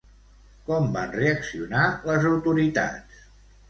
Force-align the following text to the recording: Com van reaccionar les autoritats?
Com 0.69 0.87
van 0.95 1.13
reaccionar 1.17 1.87
les 2.11 2.29
autoritats? 2.35 3.27